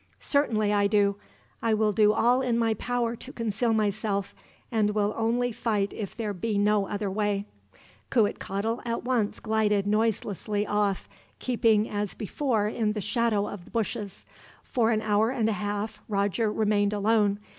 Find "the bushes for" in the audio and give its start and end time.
13.65-14.89